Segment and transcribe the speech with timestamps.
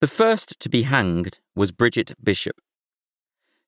[0.00, 2.56] The first to be hanged was Bridget Bishop.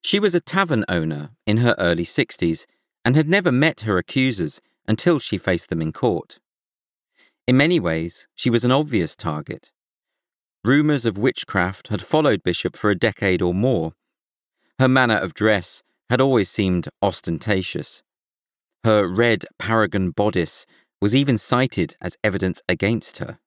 [0.03, 2.67] She was a tavern owner in her early 60s
[3.03, 6.39] and had never met her accusers until she faced them in court.
[7.47, 9.71] In many ways, she was an obvious target.
[10.63, 13.95] Rumours of witchcraft had followed Bishop for a decade or more.
[14.79, 18.03] Her manner of dress had always seemed ostentatious.
[18.85, 20.67] Her red paragon bodice
[21.01, 23.39] was even cited as evidence against her.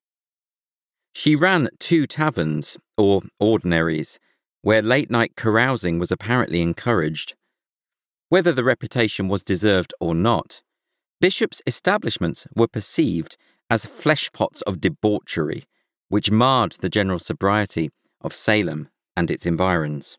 [1.13, 4.19] She ran two taverns, or ordinaries,
[4.61, 7.35] where late night carousing was apparently encouraged.
[8.29, 10.61] Whether the reputation was deserved or not,
[11.19, 13.37] Bishop's establishments were perceived
[13.69, 15.65] as fleshpots of debauchery,
[16.09, 17.89] which marred the general sobriety
[18.21, 20.17] of Salem and its environs.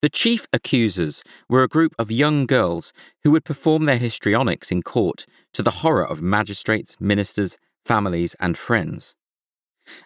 [0.00, 2.92] The chief accusers were a group of young girls
[3.24, 8.56] who would perform their histrionics in court to the horror of magistrates, ministers, families, and
[8.56, 9.16] friends.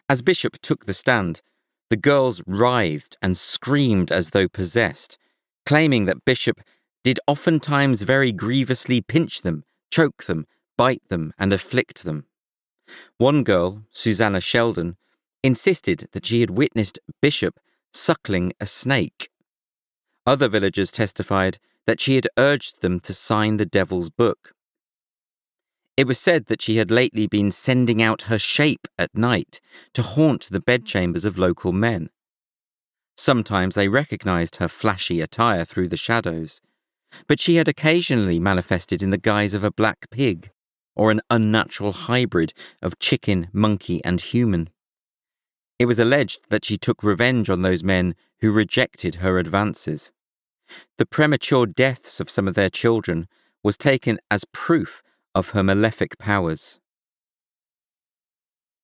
[0.09, 1.43] As Bishop took the stand,
[1.91, 5.19] the girls writhed and screamed as though possessed,
[5.67, 6.61] claiming that Bishop
[7.05, 12.27] did oftentimes very grievously pinch them, choke them, bite them, and afflict them.
[13.19, 14.97] One girl, Susanna Sheldon,
[15.43, 17.59] insisted that she had witnessed Bishop
[17.93, 19.29] suckling a snake.
[20.27, 24.55] Other villagers testified that she had urged them to sign the devil's book.
[25.97, 29.61] It was said that she had lately been sending out her shape at night
[29.93, 32.09] to haunt the bedchambers of local men.
[33.17, 36.63] Sometimes they recognized her flashy attire through the shadows,
[37.27, 40.51] but she had occasionally manifested in the guise of a black pig
[40.97, 44.71] or an unnatural hybrid of chicken, monkey, and human.
[45.79, 50.13] It was alleged that she took revenge on those men who rejected her advances.
[50.97, 53.29] The premature deaths of some of their children
[53.63, 55.03] was taken as proof
[55.35, 56.79] of her malefic powers.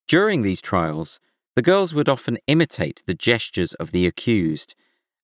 [0.07, 1.19] During these trials,
[1.55, 4.75] the girls would often imitate the gestures of the accused,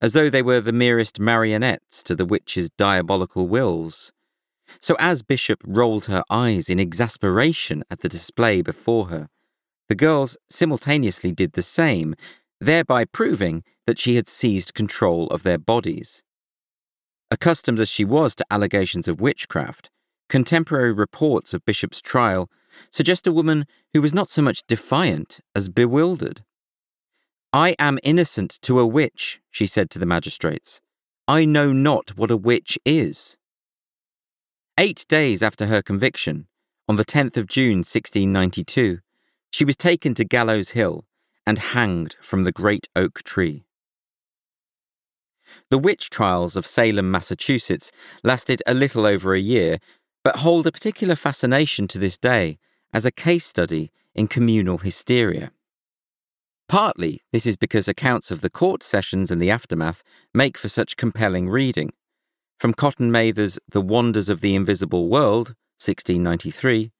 [0.01, 4.11] as though they were the merest marionettes to the witch's diabolical wills.
[4.79, 9.29] So, as Bishop rolled her eyes in exasperation at the display before her,
[9.87, 12.15] the girls simultaneously did the same,
[12.59, 16.23] thereby proving that she had seized control of their bodies.
[17.31, 19.89] Accustomed as she was to allegations of witchcraft,
[20.29, 22.49] contemporary reports of Bishop's trial
[22.91, 26.43] suggest a woman who was not so much defiant as bewildered.
[27.53, 30.81] I am innocent to a witch, she said to the magistrates.
[31.27, 33.37] I know not what a witch is.
[34.77, 36.47] Eight days after her conviction,
[36.87, 38.99] on the 10th of June 1692,
[39.49, 41.05] she was taken to Gallows Hill
[41.47, 43.63] and hanged from the great oak tree.
[45.69, 47.91] The witch trials of Salem, Massachusetts
[48.23, 49.77] lasted a little over a year,
[50.25, 52.57] but hold a particular fascination to this day
[52.91, 55.51] as a case study in communal hysteria.
[56.67, 60.01] Partly, this is because accounts of the court sessions and the aftermath
[60.33, 61.91] make for such compelling reading.
[62.59, 66.91] From Cotton Mather's The Wonders of the Invisible World, 1693,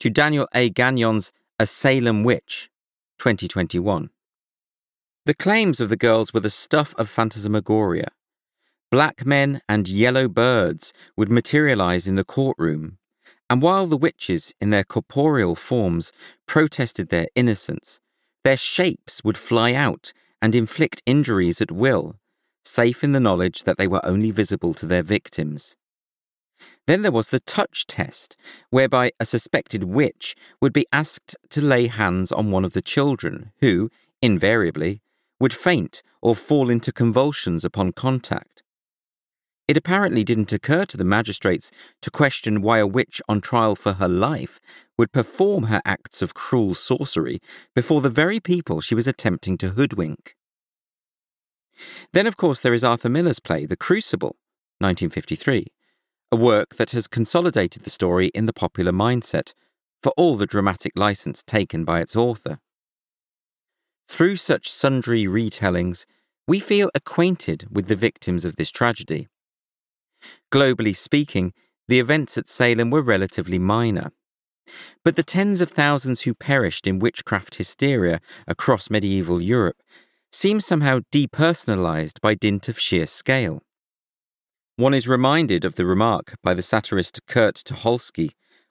[0.00, 0.70] to Daniel A.
[0.70, 2.70] Gagnon's A Salem Witch,
[3.18, 4.08] 2021.
[5.26, 8.08] The claims of the girls were the stuff of phantasmagoria.
[8.92, 12.98] Black men and yellow birds would materialize in the courtroom,
[13.48, 16.12] and while the witches, in their corporeal forms,
[16.46, 18.02] protested their innocence,
[18.44, 22.16] their shapes would fly out and inflict injuries at will,
[22.66, 25.74] safe in the knowledge that they were only visible to their victims.
[26.86, 28.36] Then there was the touch test,
[28.68, 33.52] whereby a suspected witch would be asked to lay hands on one of the children,
[33.62, 33.88] who,
[34.20, 35.00] invariably,
[35.40, 38.51] would faint or fall into convulsions upon contact.
[39.72, 41.70] It apparently didn't occur to the magistrates
[42.02, 44.60] to question why a witch on trial for her life
[44.98, 47.40] would perform her acts of cruel sorcery
[47.74, 50.36] before the very people she was attempting to hoodwink.
[52.12, 54.36] Then, of course, there is Arthur Miller's play, The Crucible,
[54.80, 55.68] 1953,
[56.30, 59.54] a work that has consolidated the story in the popular mindset,
[60.02, 62.58] for all the dramatic license taken by its author.
[64.06, 66.04] Through such sundry retellings,
[66.46, 69.28] we feel acquainted with the victims of this tragedy.
[70.52, 71.52] Globally speaking,
[71.88, 74.12] the events at Salem were relatively minor.
[75.04, 79.82] But the tens of thousands who perished in witchcraft hysteria across medieval Europe
[80.30, 83.62] seem somehow depersonalized by dint of sheer scale.
[84.76, 88.30] One is reminded of the remark by the satirist Kurt Tucholsky,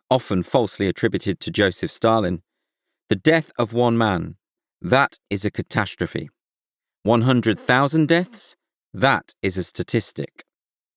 [0.09, 2.42] often falsely attributed to Joseph Stalin
[3.09, 4.38] The death of one man,
[4.81, 6.30] that is a catastrophe.
[7.04, 8.56] 100,000 deaths,
[8.94, 10.44] that is a statistic.